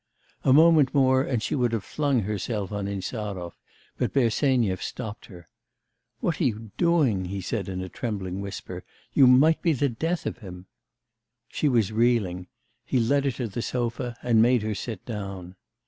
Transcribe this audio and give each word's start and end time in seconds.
A 0.43 0.51
moment 0.51 0.95
more 0.95 1.21
and 1.21 1.43
she 1.43 1.53
would 1.53 1.73
have 1.73 1.83
flung 1.83 2.21
herself 2.21 2.71
on 2.71 2.87
Insarov, 2.87 3.53
but 3.99 4.13
Bersenyev 4.13 4.81
stopped 4.81 5.27
her. 5.27 5.47
'What 6.21 6.41
are 6.41 6.43
you 6.43 6.71
doing?' 6.77 7.25
he 7.25 7.39
said 7.39 7.69
in 7.69 7.81
a 7.81 7.87
trembling 7.87 8.41
whisper, 8.41 8.83
'you 9.13 9.27
might 9.27 9.61
be 9.61 9.73
the 9.73 9.89
death 9.89 10.25
of 10.25 10.39
him!' 10.39 10.65
She 11.49 11.69
was 11.69 11.91
reeling. 11.91 12.47
He 12.83 12.99
led 12.99 13.25
her 13.25 13.31
to 13.33 13.47
the 13.47 13.61
sofa, 13.61 14.15
and 14.23 14.41
made 14.41 14.63
her 14.63 14.73
sit 14.73 15.05
down. 15.05 15.55